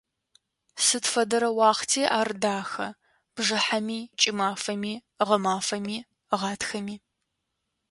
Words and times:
Сыд 0.85 1.03
фэдэрэ 1.11 1.49
уахъти 1.57 2.03
ар 2.19 2.29
дахэ: 2.41 2.87
бжыхьэми, 3.35 3.99
кӏымафэми, 4.19 4.93
гъэмафэми, 5.27 5.97
гъатхэми. 6.39 6.95